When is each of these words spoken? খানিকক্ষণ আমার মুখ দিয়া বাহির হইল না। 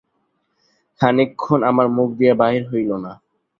খানিকক্ষণ 1.01 1.59
আমার 1.63 1.87
মুখ 1.89 2.09
দিয়া 2.19 2.33
বাহির 2.35 2.63
হইল 2.71 2.91
না। 3.03 3.11